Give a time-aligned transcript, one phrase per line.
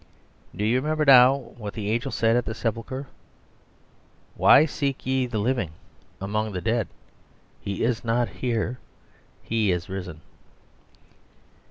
[0.55, 3.05] Do you remember now what the angel said at the sepulchre?
[4.33, 5.73] 'Why seek ye the living
[6.19, 6.87] among the dead?
[7.59, 8.79] He is not here;
[9.43, 10.21] he is risen.